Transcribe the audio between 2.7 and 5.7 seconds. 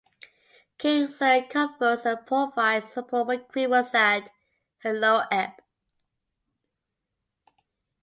support when Queen was at her low ebb.